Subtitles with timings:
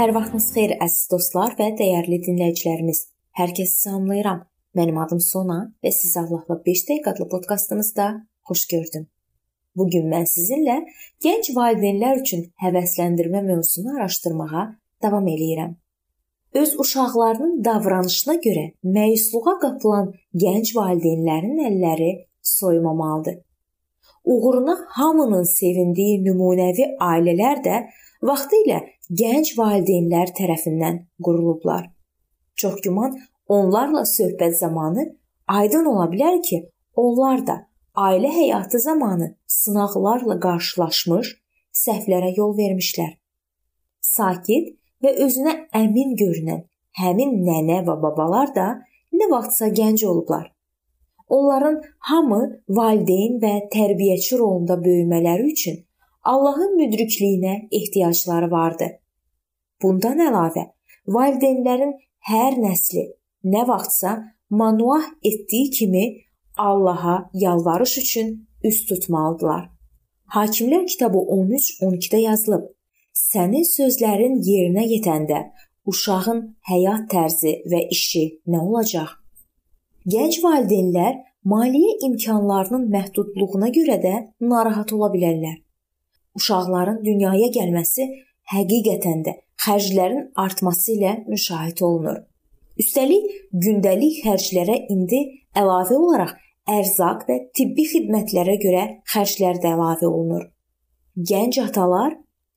[0.00, 3.00] Hər vaxtınız xeyir əziz dostlar və dəyərli dinləyicilərimiz.
[3.36, 4.38] Hər kəsi salamlayıram.
[4.78, 8.06] Mənim adım Sona və sizi Allahla 5 dəqiqə adlı podkastımızda
[8.48, 9.04] xoş gördüm.
[9.76, 10.78] Bu gün mən sizinlə
[11.26, 14.64] gənc valideynlər üçün həvəsləndirmə mövzusunu araşdırmağa
[15.04, 15.76] davam eləyirəm.
[16.62, 22.12] Öz uşaqlarının davranışına görə məyusluğa qapılan gənc valideynlərin əlləri
[22.56, 23.42] soyumamalıdır.
[24.24, 27.82] Uğuruna hamının sevindiyi nümunəvi ailələr də
[28.22, 28.80] vaxtilə
[29.20, 31.88] gənc valideynlər tərəfindən qurulublar.
[32.60, 33.16] Çox güman
[33.48, 35.06] onlarla söhbət zamanı
[35.48, 36.60] aydın ola bilər ki,
[36.96, 37.56] onlar da
[37.96, 41.32] ailə həyatı zamanı sınaqlarla qarşılaşmış,
[41.84, 43.16] səhvlərə yol vermişlər.
[44.00, 46.64] Sakit və özünə əmin görünən
[47.00, 48.68] həmin nənə və babalar da
[49.16, 50.50] nə vaxtsa gənc olublar.
[51.30, 51.76] Onların
[52.10, 55.78] hamı valideyn və tərbiyəçi rolunda böyümələri üçün
[56.22, 58.88] Allahın müdrikliyinə ehtiyacları vardı.
[59.82, 60.66] Bundan əlavə,
[61.08, 61.94] valideynlərin
[62.28, 63.06] hər nəsli
[63.44, 64.16] nə vaxtsa
[64.50, 66.04] manuah etdiyi kimi
[66.56, 69.70] Allaha yalvarış üçün üst tutmalıdılar.
[70.34, 72.68] Hakimlər kitabı 13-12-də yazılıb.
[73.14, 75.40] Sənin sözlərin yerinə yetəndə
[75.86, 79.16] uşağın həyat tərzi və işi nə olacaq?
[80.12, 85.58] Gənc valideynlər maliyyə imkanlarının məhdudluğuna görə də narahat ola bilərlər.
[86.38, 88.06] Uşaqların dünyaya gəlməsi
[88.54, 92.20] həqiqətən də xərclərin artması ilə müşahidə olunur.
[92.80, 93.26] Üstəlik,
[93.64, 95.20] gündəlik xərclərə indi
[95.58, 96.36] əlavə olaraq
[96.70, 100.46] ərzaq və tibbi xidmətlərə görə xərclər də əlavə olunur.
[101.30, 102.14] Gənc atalar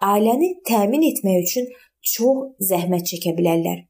[0.00, 1.68] ailəni təmin etmək üçün
[2.14, 3.82] çox zəhmət çəkə bilərlər.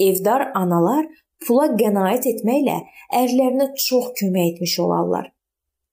[0.00, 1.06] Evdar analar
[1.46, 2.80] pula qənaət etməklə
[3.20, 5.28] ərlərinə çox kömək etmiş olarlar.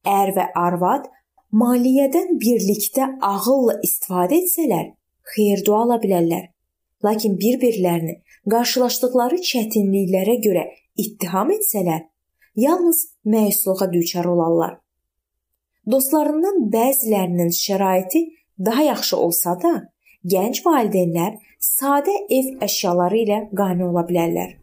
[0.08, 1.10] Ər və arvad
[1.52, 4.92] maliyyədən birlikdə ağılla istifadə etsələr,
[5.36, 6.46] xeyir-dua ala bilərlər.
[7.04, 10.68] Lakin bir-birlərini qarşılaşdıkları çətinliklərə görə
[10.98, 12.06] ittiham etsələr,
[12.56, 14.78] yalnız məyusluğa düçar olarlar.
[15.92, 18.28] Dostlarından bəzilərinin şəraiti
[18.66, 19.74] daha yaxşı olsa da,
[20.24, 24.58] gənc valideynlər sadə ev əşyaları ilə qane ola bilərlər.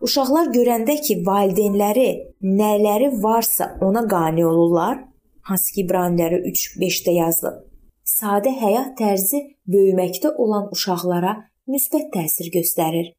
[0.00, 2.08] Uşaqlar görəndə ki, valideynləri
[2.42, 5.02] nələri varsa ona qane olurlar,
[5.48, 7.68] hansı ki İbraniləri 3:5-də yazılıb
[8.08, 9.40] sadə həyat tərzi
[9.72, 11.34] böyüməkdə olan uşaqlara
[11.68, 13.12] müsbət təsir göstərir.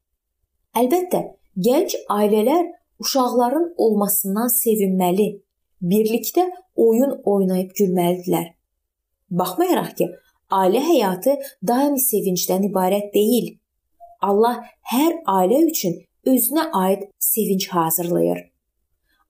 [0.80, 1.20] Əlbəttə,
[1.66, 2.66] gənc ailələr
[3.02, 5.28] uşaqların olmasından sevinməli,
[5.92, 8.50] birlikdə oyun oynayıb gülməlidirlər.
[9.30, 10.10] Baxmayaraq ki,
[10.60, 11.36] ailə həyatı
[11.66, 13.54] daimi sevincdən ibarət deyil.
[14.20, 14.60] Allah
[14.92, 18.42] hər ailə üçün özünə aid sevinc hazırlayır.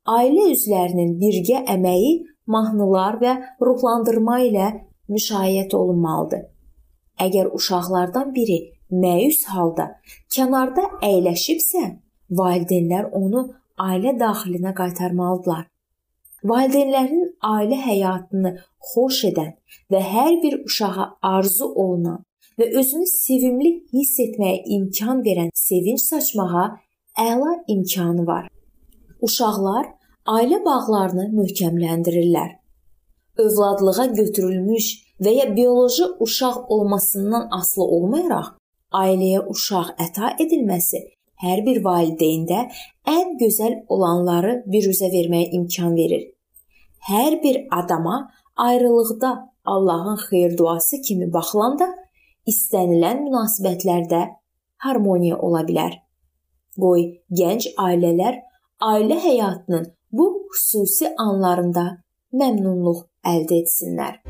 [0.09, 2.15] Ailə üzvlərinin birgə əməyi
[2.47, 4.69] mahnılar və ruhlandırma ilə
[5.11, 6.45] müşayiət olunmalıdır.
[7.21, 9.91] Əgər uşaqlardan biri məyus halda
[10.35, 11.83] kənarda əyləşibsə,
[12.31, 13.49] valideynlər onu
[13.81, 15.67] ailə daxilinə qaytarmalıdırlar.
[16.51, 18.55] Valideynlərin ailə həyatını
[18.93, 19.53] xoş edən
[19.93, 22.23] və hər bir uşağa arzu olunan
[22.59, 26.67] və özünü sevimli hiss etməyə imkan verən sevinc saçmağa
[27.21, 28.49] əla imkanı var.
[29.21, 29.87] Uşaqlar
[30.37, 32.51] ailə bağlarını möhkəmləndirirlər
[33.45, 34.87] övladlığa götürülmüş
[35.25, 38.49] və ya bioloji uşaq olmasından asılı olmayaraq
[39.03, 41.01] ailəyə uşaq əta edilməsi
[41.45, 42.61] hər bir valideyndə
[43.15, 46.27] ən gözəl olanları biruzə verməyə imkan verir.
[47.11, 48.17] Hər bir adama
[48.57, 49.31] ayrılıqda
[49.65, 51.89] Allahın xeyir duası kimi baxılanda
[52.53, 54.21] istənilən münasibətlərdə
[54.85, 55.97] harmoniya ola bilər.
[56.81, 57.07] Qoy
[57.41, 58.41] gənc ailələr
[58.93, 61.85] ailə həyatının bu xüsusi anlarında
[62.33, 64.21] məmnunluq əldə etsinlər.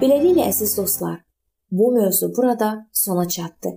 [0.00, 1.22] Beləliklə əziz dostlar,
[1.70, 3.72] bu mövzu burada sona çatdı.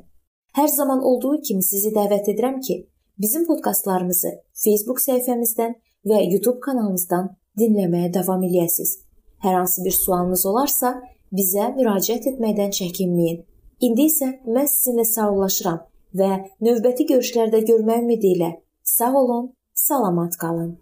[0.54, 2.82] Hər zaman olduğu kimi sizi dəvət edirəm ki,
[3.18, 5.78] bizim podkastlarımızı Facebook səhifəmizdən
[6.12, 9.09] və YouTube kanalımızdan dinləməyə davam eləyəsiniz.
[9.44, 10.96] Hər hansı bir sualınız olarsa,
[11.32, 13.44] bizə müraciət etməkdən çəkinməyin.
[13.86, 15.80] İndi isə mən sizinlə sağollaşıram
[16.20, 16.30] və
[16.66, 18.52] növbəti görüşlərdə görmək ümidi ilə
[18.84, 20.78] sağ olun, salamat qalın.